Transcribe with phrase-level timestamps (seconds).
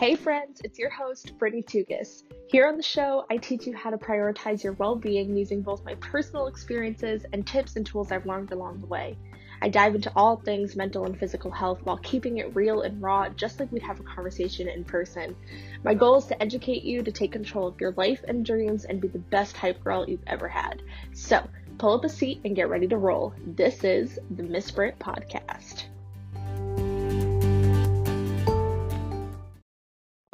[0.00, 2.22] Hey friends, it's your host, Brittney Tougas.
[2.48, 5.84] Here on the show, I teach you how to prioritize your well being using both
[5.84, 9.18] my personal experiences and tips and tools I've learned along the way.
[9.60, 13.28] I dive into all things mental and physical health while keeping it real and raw,
[13.28, 15.36] just like we'd have a conversation in person.
[15.84, 19.02] My goal is to educate you to take control of your life and dreams and
[19.02, 20.80] be the best hype girl you've ever had.
[21.12, 23.34] So, pull up a seat and get ready to roll.
[23.46, 25.84] This is the Miss Brit Podcast.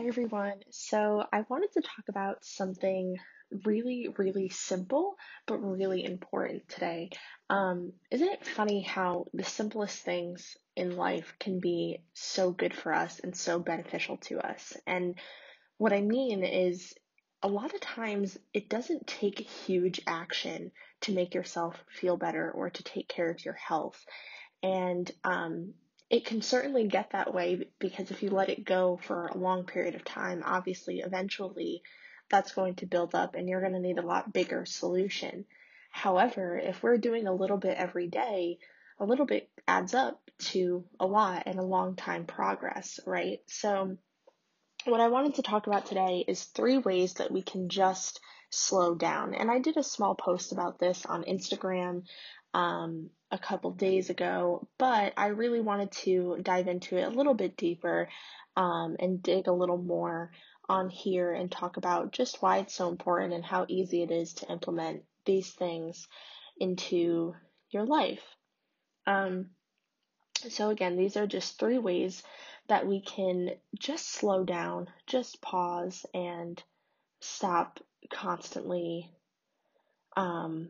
[0.09, 0.61] Everyone.
[0.71, 3.17] So, I wanted to talk about something
[3.65, 7.11] really, really simple, but really important today.
[7.51, 12.93] Um, isn't it funny how the simplest things in life can be so good for
[12.93, 14.77] us and so beneficial to us?
[14.87, 15.17] And
[15.79, 16.95] what I mean is,
[17.43, 22.71] a lot of times it doesn't take huge action to make yourself feel better or
[22.71, 24.05] to take care of your health.
[24.63, 25.75] And um,
[26.09, 29.65] it can certainly get that way because if you let it go for a long
[29.65, 31.83] period of time, obviously, eventually
[32.31, 35.45] that's going to build up and you're going to need a lot bigger solution.
[35.91, 38.59] However, if we're doing a little bit every day,
[38.99, 43.41] a little bit adds up to a lot and a long time progress, right?
[43.47, 43.97] So,
[44.85, 48.21] what I wanted to talk about today is three ways that we can just
[48.57, 49.35] slow down.
[49.35, 52.05] And I did a small post about this on Instagram
[52.55, 57.35] um, a couple days ago, but I really wanted to dive into it a little
[57.35, 58.09] bit deeper
[58.57, 60.31] um, and dig a little more
[60.69, 64.35] on here and talk about just why it's so important and how easy it is
[64.35, 66.09] to implement these things
[66.59, 67.35] into
[67.71, 68.23] your life.
[69.07, 69.51] Um,
[70.49, 72.23] so, again, these are just three ways
[72.69, 76.63] that we can just slow down, just pause, and
[77.21, 79.11] stop constantly
[80.17, 80.69] um,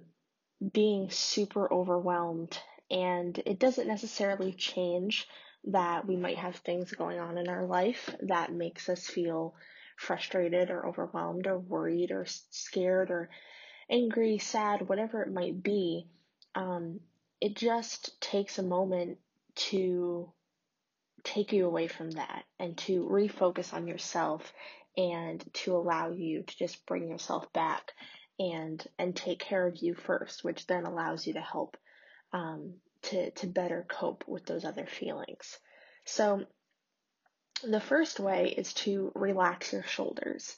[0.72, 2.58] being super overwhelmed.
[2.90, 5.26] And it doesn't necessarily change
[5.64, 9.54] that we might have things going on in our life that makes us feel
[9.96, 13.28] frustrated or overwhelmed or worried or scared or
[13.90, 16.06] angry, sad, whatever it might be.
[16.54, 17.00] Um,
[17.40, 19.18] it just takes a moment
[19.56, 20.30] to
[21.24, 24.52] take you away from that and to refocus on yourself
[24.96, 27.92] and to allow you to just bring yourself back
[28.38, 31.76] and and take care of you first, which then allows you to help
[32.32, 35.58] um, to to better cope with those other feelings.
[36.04, 36.44] So
[37.62, 40.56] the first way is to relax your shoulders,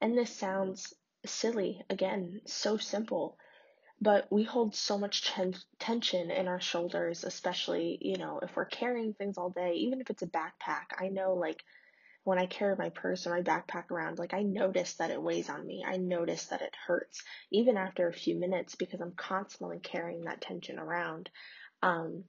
[0.00, 0.92] and this sounds
[1.26, 3.38] silly again, so simple,
[4.00, 8.66] but we hold so much ten- tension in our shoulders, especially you know if we're
[8.66, 10.92] carrying things all day, even if it's a backpack.
[10.98, 11.64] I know like
[12.24, 15.50] when I carry my purse or my backpack around, like I notice that it weighs
[15.50, 15.84] on me.
[15.86, 20.40] I notice that it hurts, even after a few minutes, because I'm constantly carrying that
[20.40, 21.28] tension around.
[21.82, 22.24] Um,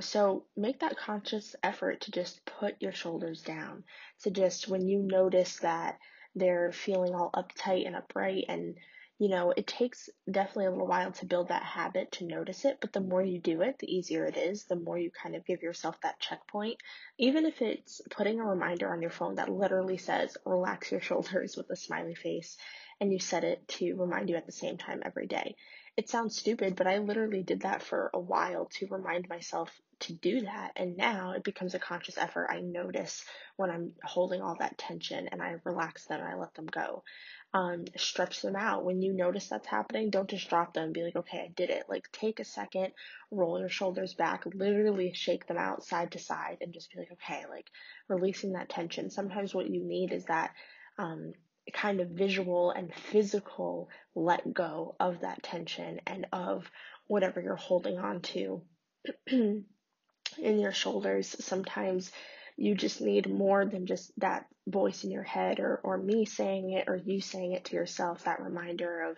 [0.00, 3.84] so make that conscious effort to just put your shoulders down.
[4.18, 5.98] So just when you notice that
[6.34, 8.76] they're feeling all uptight and upright and
[9.20, 12.78] you know, it takes definitely a little while to build that habit to notice it,
[12.80, 15.44] but the more you do it, the easier it is, the more you kind of
[15.44, 16.78] give yourself that checkpoint.
[17.18, 21.54] Even if it's putting a reminder on your phone that literally says, relax your shoulders
[21.54, 22.56] with a smiley face,
[22.98, 25.54] and you set it to remind you at the same time every day.
[25.98, 29.70] It sounds stupid, but I literally did that for a while to remind myself
[30.00, 30.72] to do that.
[30.76, 32.48] And now it becomes a conscious effort.
[32.50, 33.22] I notice
[33.56, 37.02] when I'm holding all that tension and I relax them and I let them go
[37.52, 38.84] um, stretch them out.
[38.84, 41.84] When you notice that's happening, don't just drop them be like, okay, I did it.
[41.88, 42.92] Like, take a second,
[43.30, 47.12] roll your shoulders back, literally shake them out side to side, and just be like,
[47.12, 47.66] okay, like
[48.08, 49.10] releasing that tension.
[49.10, 50.52] Sometimes what you need is that
[50.98, 51.32] um,
[51.72, 56.70] kind of visual and physical let go of that tension and of
[57.06, 58.62] whatever you're holding on to
[59.26, 59.64] in
[60.38, 61.34] your shoulders.
[61.44, 62.12] Sometimes
[62.60, 66.72] you just need more than just that voice in your head or, or me saying
[66.72, 69.16] it or you saying it to yourself, that reminder of,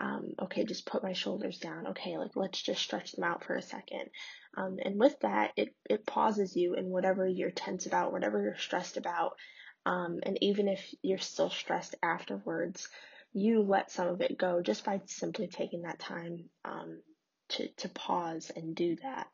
[0.00, 1.88] um, okay, just put my shoulders down.
[1.88, 4.08] Okay, like let's just stretch them out for a second.
[4.56, 8.56] Um, and with that, it, it pauses you in whatever you're tense about, whatever you're
[8.56, 9.36] stressed about.
[9.84, 12.88] Um, and even if you're still stressed afterwards,
[13.34, 17.02] you let some of it go just by simply taking that time um,
[17.50, 19.26] to, to pause and do that.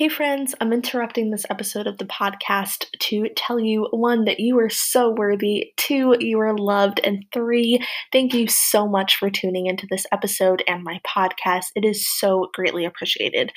[0.00, 4.58] Hey friends, I'm interrupting this episode of the podcast to tell you one, that you
[4.58, 9.66] are so worthy, two, you are loved, and three, thank you so much for tuning
[9.66, 11.66] into this episode and my podcast.
[11.76, 13.52] It is so greatly appreciated.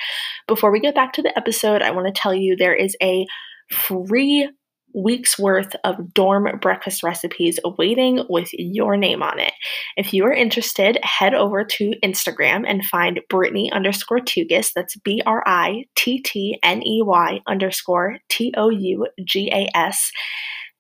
[0.46, 3.26] Before we get back to the episode, I want to tell you there is a
[3.72, 4.50] free
[4.94, 9.54] week's worth of dorm breakfast recipes waiting with your name on it.
[9.98, 14.72] If you are interested, head over to Instagram and find Brittney underscore Tougas.
[14.74, 19.68] That's B R I T T N E Y underscore T O U G A
[19.76, 20.12] S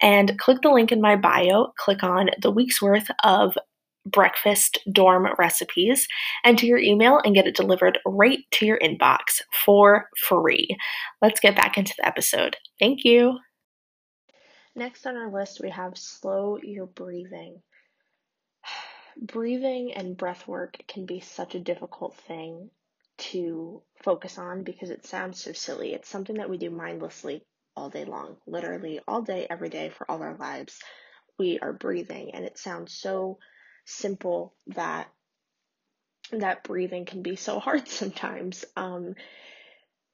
[0.02, 1.72] and click the link in my bio.
[1.78, 3.58] Click on the week's worth of
[4.06, 6.08] breakfast dorm recipes,
[6.44, 10.76] enter your email, and get it delivered right to your inbox for free.
[11.22, 12.58] Let's get back into the episode.
[12.80, 13.40] Thank you.
[14.76, 17.62] Next on our list, we have slow your breathing.
[19.18, 22.72] Breathing and breath work can be such a difficult thing
[23.18, 25.94] to focus on because it sounds so silly.
[25.94, 30.10] It's something that we do mindlessly all day long, literally all day, every day for
[30.10, 30.80] all our lives.
[31.38, 33.38] We are breathing, and it sounds so
[33.86, 35.08] simple that
[36.32, 38.66] that breathing can be so hard sometimes.
[38.76, 39.16] Um,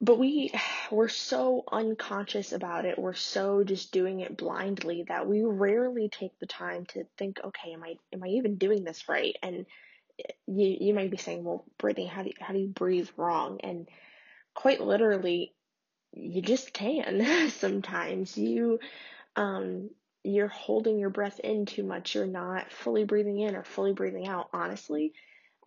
[0.01, 0.51] but we
[0.91, 2.97] we're so unconscious about it.
[2.97, 7.73] We're so just doing it blindly that we rarely take the time to think okay
[7.73, 9.35] am i am i even doing this right?
[9.43, 9.65] And
[10.47, 13.59] you you might be saying well brittney how do you, how do you breathe wrong?
[13.63, 13.87] And
[14.53, 15.53] quite literally
[16.13, 18.37] you just can sometimes.
[18.37, 18.79] You
[19.35, 19.89] um
[20.23, 22.13] you're holding your breath in too much.
[22.13, 24.49] You're not fully breathing in or fully breathing out.
[24.53, 25.13] Honestly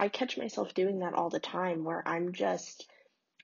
[0.00, 2.86] i catch myself doing that all the time where i'm just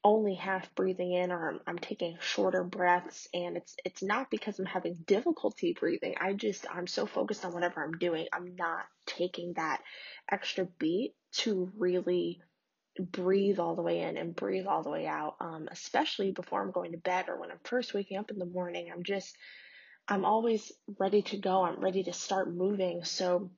[0.04, 4.58] only half breathing in or I'm, I'm taking shorter breaths and it's it's not because
[4.58, 6.14] I'm having difficulty breathing.
[6.20, 8.26] I just I'm so focused on whatever I'm doing.
[8.32, 9.82] I'm not taking that
[10.30, 12.40] extra beat to really
[12.98, 15.36] breathe all the way in and breathe all the way out.
[15.40, 18.46] Um, especially before I'm going to bed or when I'm first waking up in the
[18.46, 18.90] morning.
[18.92, 19.36] I'm just
[20.06, 21.64] I'm always ready to go.
[21.64, 23.04] I'm ready to start moving.
[23.04, 23.50] So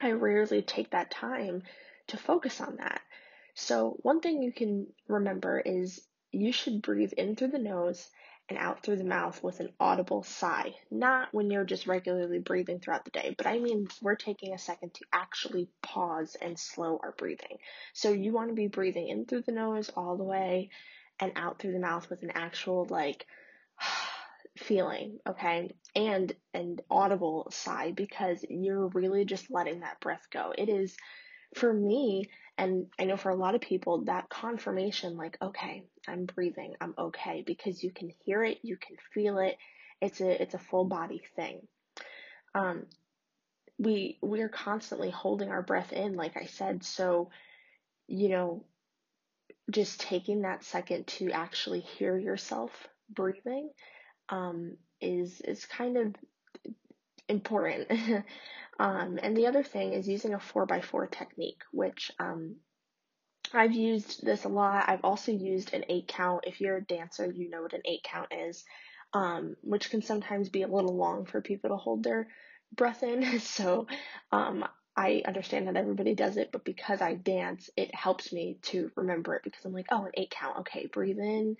[0.00, 1.62] I rarely take that time
[2.08, 3.00] to focus on that.
[3.60, 6.00] So, one thing you can remember is
[6.32, 8.10] you should breathe in through the nose
[8.48, 10.74] and out through the mouth with an audible sigh.
[10.90, 14.58] Not when you're just regularly breathing throughout the day, but I mean we're taking a
[14.58, 17.58] second to actually pause and slow our breathing.
[17.92, 20.70] So, you want to be breathing in through the nose all the way
[21.20, 23.26] and out through the mouth with an actual like
[24.56, 25.70] feeling, okay?
[25.94, 30.54] And an audible sigh because you're really just letting that breath go.
[30.56, 30.96] It is
[31.54, 36.26] for me and I know for a lot of people, that confirmation, like, okay, I'm
[36.26, 39.56] breathing, I'm okay, because you can hear it, you can feel it.
[40.00, 41.66] It's a it's a full body thing.
[42.54, 42.86] Um,
[43.78, 47.30] we we're constantly holding our breath in, like I said, so
[48.06, 48.64] you know,
[49.70, 52.70] just taking that second to actually hear yourself
[53.08, 53.70] breathing
[54.28, 56.14] um, is is kind of
[57.30, 57.90] important.
[58.78, 62.56] um, and the other thing is using a four by four technique, which um,
[63.52, 64.88] I've used this a lot.
[64.88, 66.44] I've also used an eight count.
[66.46, 68.64] If you're a dancer, you know what an eight count is,
[69.12, 72.28] um, which can sometimes be a little long for people to hold their
[72.74, 73.22] breath in.
[73.40, 73.86] So
[74.32, 74.64] um,
[74.96, 79.34] I understand that everybody does it, but because I dance, it helps me to remember
[79.34, 80.58] it because I'm like, oh, an eight count.
[80.58, 81.56] Okay, breathe in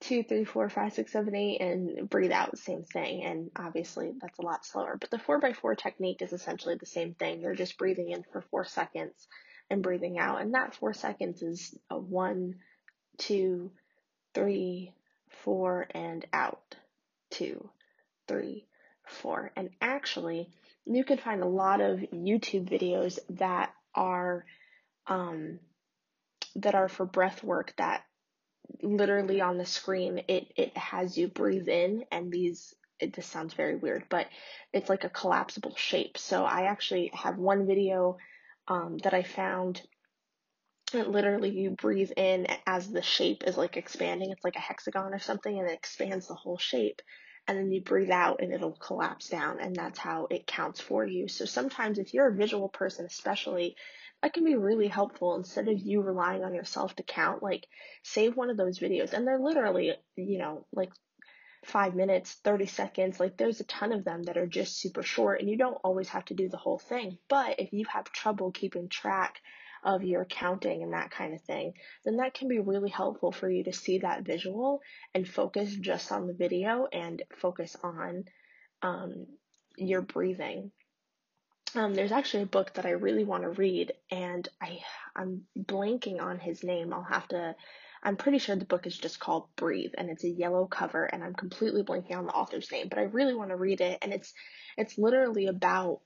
[0.00, 3.24] two, three, four, five, six, seven, eight, and breathe out, same thing.
[3.24, 4.96] And obviously that's a lot slower.
[5.00, 7.40] But the four by four technique is essentially the same thing.
[7.40, 9.26] You're just breathing in for four seconds
[9.70, 10.40] and breathing out.
[10.40, 12.56] And that four seconds is a one,
[13.18, 13.72] two,
[14.34, 14.92] three,
[15.44, 16.76] four, and out.
[17.30, 17.70] Two,
[18.28, 18.66] three,
[19.06, 19.50] four.
[19.56, 20.50] And actually,
[20.84, 24.44] you can find a lot of YouTube videos that are
[25.08, 25.58] um,
[26.56, 28.04] that are for breath work that
[28.82, 33.54] literally on the screen it it has you breathe in and these it just sounds
[33.54, 34.26] very weird but
[34.72, 36.18] it's like a collapsible shape.
[36.18, 38.16] So i actually have one video
[38.68, 39.82] um, that i found
[40.92, 44.30] that literally you breathe in as the shape is like expanding.
[44.30, 47.02] It's like a hexagon or something and it expands the whole shape
[47.48, 51.04] and then you breathe out and it'll collapse down and that's how it counts for
[51.04, 51.28] you.
[51.28, 53.76] So sometimes if you're a visual person especially
[54.26, 57.64] that can be really helpful instead of you relying on yourself to count like
[58.02, 60.90] save one of those videos and they're literally you know like
[61.64, 65.40] five minutes 30 seconds like there's a ton of them that are just super short
[65.40, 68.50] and you don't always have to do the whole thing but if you have trouble
[68.50, 69.40] keeping track
[69.84, 71.72] of your counting and that kind of thing,
[72.04, 74.80] then that can be really helpful for you to see that visual
[75.14, 78.24] and focus just on the video and focus on
[78.82, 79.26] um,
[79.76, 80.72] your breathing.
[81.74, 84.80] Um, there's actually a book that I really want to read, and I
[85.14, 86.92] I'm blanking on his name.
[86.92, 87.54] I'll have to.
[88.02, 91.24] I'm pretty sure the book is just called Breathe, and it's a yellow cover, and
[91.24, 94.12] I'm completely blanking on the author's name, but I really want to read it, and
[94.12, 94.32] it's
[94.76, 96.00] it's literally about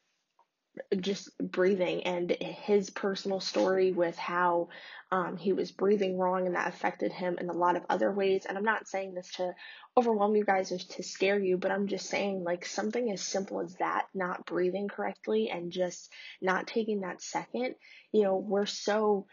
[1.00, 4.68] just breathing and his personal story with how
[5.10, 8.46] um, he was breathing wrong and that affected him in a lot of other ways.
[8.48, 9.54] And I'm not saying this to
[9.96, 13.60] overwhelm you guys or to scare you, but I'm just saying like something as simple
[13.60, 16.10] as that, not breathing correctly and just
[16.40, 17.74] not taking that second,
[18.12, 19.26] you know, we're so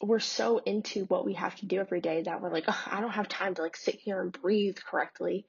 [0.00, 3.10] we're so into what we have to do every day that we're like, I don't
[3.10, 5.46] have time to like sit here and breathe correctly.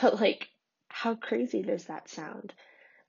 [0.00, 0.48] But like
[0.88, 2.54] how crazy does that sound?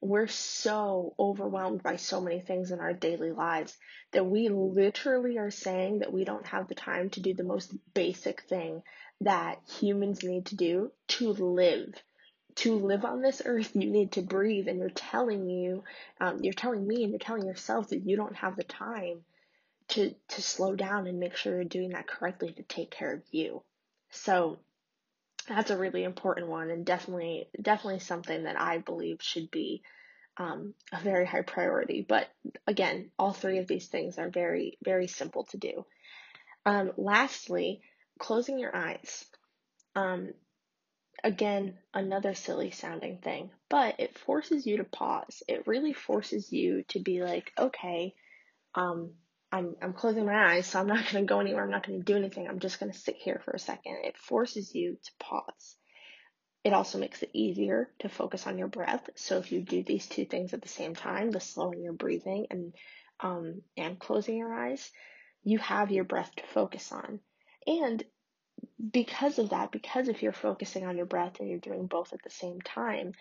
[0.02, 3.78] We're so overwhelmed by so many things in our daily lives
[4.12, 7.74] that we literally are saying that we don't have the time to do the most
[7.94, 8.84] basic thing
[9.22, 11.96] that humans need to do to live
[12.56, 15.84] to live on this earth, you need to breathe, and you're telling you,
[16.22, 19.24] um, you're telling me, and you're telling yourself that you don't have the time
[19.90, 23.22] to to slow down and make sure you're doing that correctly to take care of
[23.32, 23.62] you.
[24.10, 24.58] So
[25.48, 29.84] that's a really important one, and definitely definitely something that I believe should be
[30.38, 32.06] um, a very high priority.
[32.08, 32.28] But
[32.68, 35.86] again, all three of these things are very very simple to do.
[36.66, 37.82] Um, lastly,
[38.20, 39.26] closing your eyes.
[39.96, 40.34] Um,
[41.24, 45.44] again, another silly sounding thing, but it forces you to pause.
[45.48, 48.14] It really forces you to be like, okay,
[48.76, 49.12] um,
[49.56, 51.64] I'm, I'm closing my eyes, so I'm not going to go anywhere.
[51.64, 52.46] I'm not going to do anything.
[52.46, 54.00] I'm just going to sit here for a second.
[54.04, 55.78] It forces you to pause.
[56.66, 59.10] It also makes it easier to focus on your breath.
[59.16, 62.48] So if you do these two things at the same time, the slowing your breathing
[62.50, 62.74] and
[63.22, 64.92] um, and closing your eyes,
[65.44, 67.22] you have your breath to focus on.
[67.66, 68.04] And
[68.92, 72.24] because of that, because if you're focusing on your breath and you're doing both at
[72.24, 73.14] the same time,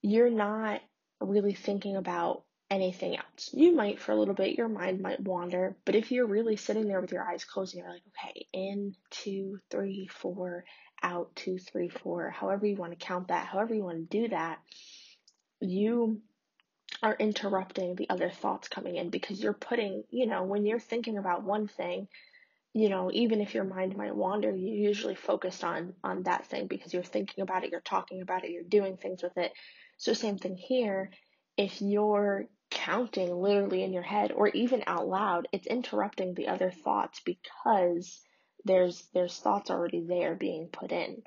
[0.00, 0.80] you're not
[1.20, 3.50] really thinking about anything else.
[3.52, 6.88] You might for a little bit, your mind might wander, but if you're really sitting
[6.88, 10.64] there with your eyes closed and you're like, okay, in, two, three, four,
[11.02, 14.28] out, two, three, four, however you want to count that, however you want to do
[14.28, 14.58] that,
[15.60, 16.20] you
[17.02, 21.18] are interrupting the other thoughts coming in because you're putting, you know, when you're thinking
[21.18, 22.08] about one thing,
[22.72, 26.66] you know, even if your mind might wander, you're usually focus on on that thing
[26.66, 29.52] because you're thinking about it, you're talking about it, you're doing things with it.
[29.96, 31.10] So same thing here.
[31.56, 36.70] If you're counting literally in your head or even out loud, it's interrupting the other
[36.70, 38.20] thoughts because
[38.64, 41.22] there's there's thoughts already there being put in.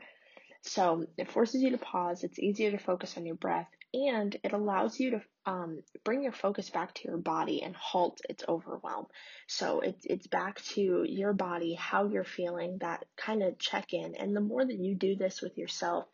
[0.61, 2.23] So it forces you to pause.
[2.23, 6.33] It's easier to focus on your breath and it allows you to um, bring your
[6.33, 9.05] focus back to your body and halt its overwhelm.
[9.47, 14.15] So it's it's back to your body, how you're feeling, that kind of check in.
[14.15, 16.05] And the more that you do this with yourself,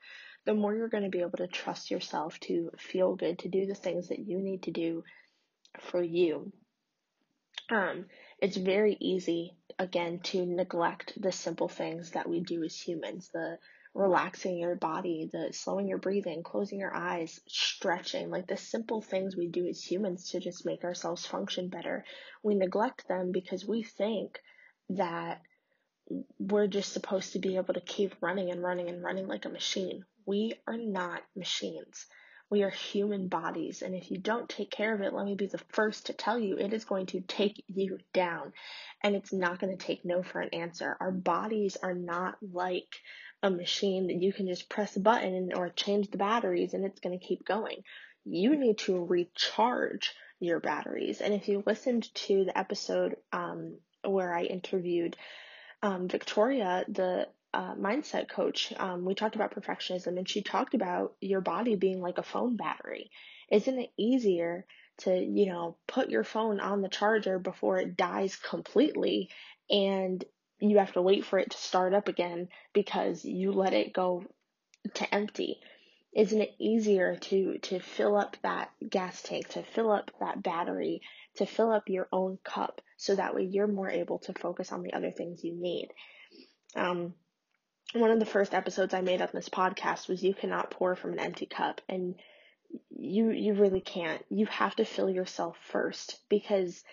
[0.45, 3.65] the more you're going to be able to trust yourself to feel good, to do
[3.65, 5.03] the things that you need to do
[5.79, 6.51] for you.
[7.69, 8.05] Um,
[8.39, 13.57] it's very easy again to neglect the simple things that we do as humans, the
[13.93, 19.37] relaxing your body, the slowing your breathing, closing your eyes, stretching, like the simple things
[19.37, 22.03] we do as humans to just make ourselves function better.
[22.41, 24.39] We neglect them because we think
[24.89, 25.41] that
[26.39, 29.49] we're just supposed to be able to keep running and running and running like a
[29.49, 30.03] machine.
[30.25, 32.05] We are not machines.
[32.49, 35.47] We are human bodies, and if you don't take care of it, let me be
[35.47, 38.53] the first to tell you, it is going to take you down.
[39.01, 40.95] And it's not going to take no for an answer.
[40.99, 42.95] Our bodies are not like
[43.41, 47.01] a machine that you can just press a button or change the batteries and it's
[47.01, 47.83] going to keep going.
[48.23, 51.19] You need to recharge your batteries.
[51.19, 55.17] And if you listened to the episode um, where I interviewed
[55.81, 61.13] um, Victoria, the uh, mindset coach, um, we talked about perfectionism and she talked about
[61.21, 63.11] your body being like a phone battery.
[63.51, 64.65] Isn't it easier
[64.99, 69.29] to, you know, put your phone on the charger before it dies completely
[69.69, 70.23] and
[70.59, 74.23] you have to wait for it to start up again because you let it go
[74.93, 75.59] to empty.
[76.15, 81.01] Isn't it easier to, to fill up that gas tank, to fill up that battery,
[81.37, 84.83] to fill up your own cup so that way you're more able to focus on
[84.83, 85.89] the other things you need?
[86.75, 87.13] Um,
[87.93, 91.13] one of the first episodes I made on this podcast was you cannot pour from
[91.13, 92.15] an empty cup and
[92.89, 94.23] you you really can't.
[94.29, 96.83] You have to fill yourself first because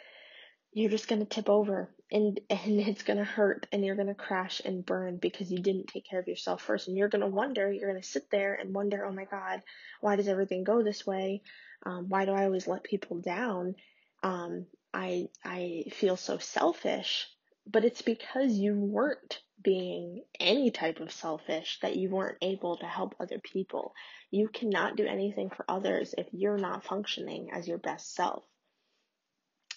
[0.73, 4.09] you're just going to tip over and and it's going to hurt and you're going
[4.09, 6.89] to crash and burn because you didn't take care of yourself first.
[6.89, 9.63] And you're going to wonder you're going to sit there and wonder oh my god
[10.01, 11.43] why does everything go this way?
[11.87, 13.75] Um, why do i always let people down?
[14.23, 17.27] Um, i i feel so selfish
[17.71, 22.87] but it's because you weren't being any type of selfish that you weren't able to
[22.87, 23.95] help other people
[24.31, 28.45] you cannot do anything for others if you're not functioning as your best self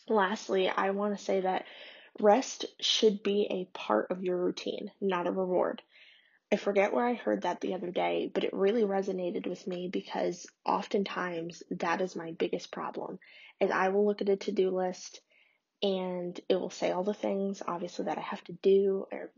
[0.09, 1.65] Lastly, I want to say that
[2.19, 5.81] rest should be a part of your routine, not a reward.
[6.51, 9.87] I forget where I heard that the other day, but it really resonated with me
[9.87, 13.17] because oftentimes that is my biggest problem.
[13.61, 15.21] Is I will look at a to-do list
[15.83, 19.31] and it will say all the things obviously that I have to do or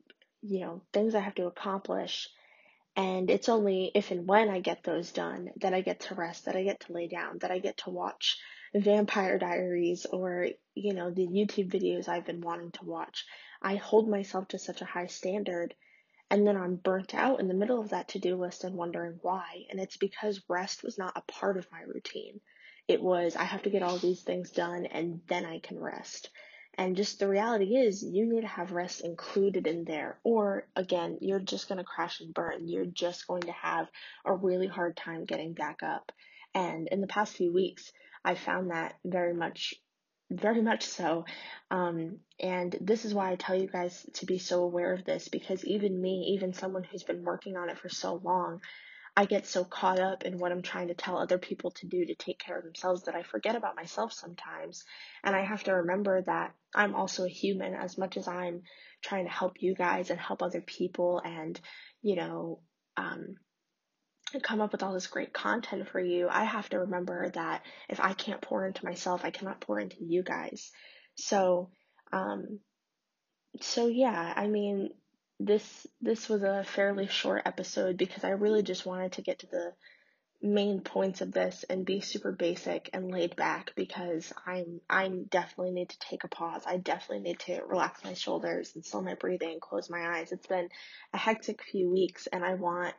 [0.43, 2.29] you know, things I have to accomplish
[2.97, 6.45] and it's only if and when I get those done that I get to rest,
[6.45, 8.37] that I get to lay down, that I get to watch
[8.75, 13.25] Vampire Diaries or, you know, the YouTube videos I've been wanting to watch.
[13.61, 15.73] I hold myself to such a high standard
[16.29, 19.19] And then I'm burnt out in the middle of that to do list and wondering
[19.23, 19.65] why.
[19.71, 22.41] And it's because rest was not a part of my routine.
[22.87, 26.29] It was, I have to get all these things done and then I can rest.
[26.77, 30.19] And just the reality is, you need to have rest included in there.
[30.23, 32.67] Or again, you're just going to crash and burn.
[32.67, 33.87] You're just going to have
[34.25, 36.11] a really hard time getting back up.
[36.53, 37.91] And in the past few weeks,
[38.25, 39.75] I found that very much
[40.31, 41.25] very much so.
[41.69, 45.27] Um, and this is why I tell you guys to be so aware of this
[45.27, 48.61] because even me, even someone who's been working on it for so long,
[49.17, 52.05] I get so caught up in what I'm trying to tell other people to do
[52.05, 54.83] to take care of themselves that I forget about myself sometimes.
[55.23, 58.63] And I have to remember that I'm also a human as much as I'm
[59.01, 61.59] trying to help you guys and help other people and,
[62.01, 62.59] you know,
[62.97, 63.35] um,
[64.43, 67.99] come up with all this great content for you, I have to remember that if
[68.01, 70.71] I can't pour into myself, I cannot pour into you guys.
[71.15, 71.69] So,
[72.11, 72.59] um,
[73.61, 74.89] so yeah, I mean,
[75.39, 79.47] this this was a fairly short episode because I really just wanted to get to
[79.47, 79.73] the
[80.41, 85.71] main points of this and be super basic and laid back because I'm I definitely
[85.71, 86.63] need to take a pause.
[86.65, 90.31] I definitely need to relax my shoulders and slow my breathing, close my eyes.
[90.31, 90.69] It's been
[91.13, 92.93] a hectic few weeks and I want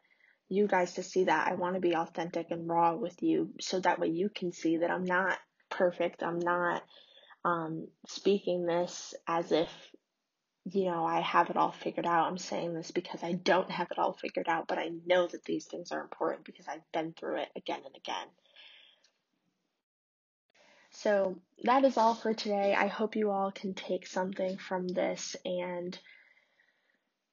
[0.48, 1.48] you guys to see that.
[1.48, 4.78] I want to be authentic and raw with you so that way you can see
[4.78, 5.38] that I'm not
[5.70, 6.22] perfect.
[6.22, 6.82] I'm not
[7.44, 9.68] um, speaking this as if,
[10.72, 12.26] you know, I have it all figured out.
[12.26, 15.44] I'm saying this because I don't have it all figured out, but I know that
[15.44, 18.26] these things are important because I've been through it again and again.
[20.90, 22.74] So that is all for today.
[22.74, 25.96] I hope you all can take something from this and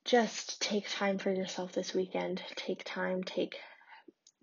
[0.06, 2.44] just take time for yourself this weekend.
[2.56, 3.56] Take time, take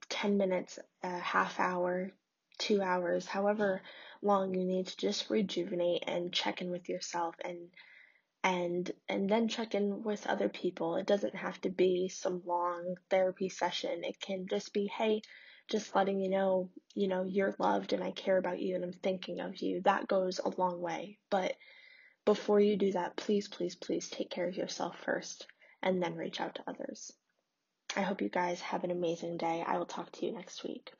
[0.08, 2.10] 10 minutes, a half hour,
[2.58, 3.82] two hours, however
[4.20, 7.68] long you need to just rejuvenate and check in with yourself and
[8.42, 10.96] and and then check in with other people.
[10.96, 14.02] It doesn't have to be some long therapy session.
[14.04, 15.22] It can just be, hey,
[15.68, 18.92] just letting you know, you know, you're loved and I care about you and I'm
[18.92, 19.82] thinking of you.
[19.82, 21.18] That goes a long way.
[21.30, 21.54] But
[22.24, 25.46] before you do that, please, please, please take care of yourself first
[25.82, 27.12] and then reach out to others.
[27.96, 29.64] I hope you guys have an amazing day.
[29.66, 30.92] I will talk to you next week.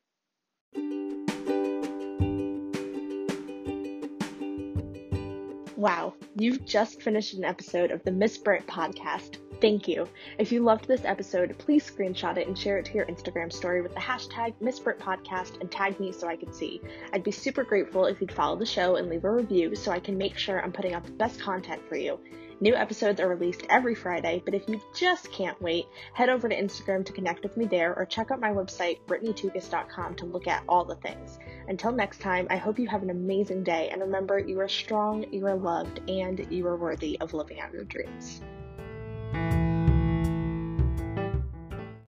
[5.81, 9.39] Wow, you've just finished an episode of the Miss Brit podcast.
[9.63, 10.07] Thank you.
[10.37, 13.81] If you loved this episode, please screenshot it and share it to your Instagram story
[13.81, 16.83] with the hashtag Podcast and tag me so I can see.
[17.15, 20.01] I'd be super grateful if you'd follow the show and leave a review so I
[20.01, 22.21] can make sure I'm putting out the best content for you.
[22.63, 26.55] New episodes are released every Friday, but if you just can't wait, head over to
[26.55, 30.63] Instagram to connect with me there or check out my website, BrittneyTougas.com, to look at
[30.69, 31.39] all the things.
[31.69, 35.25] Until next time, I hope you have an amazing day, and remember, you are strong,
[35.33, 38.43] you are loved, and you are worthy of living out your dreams.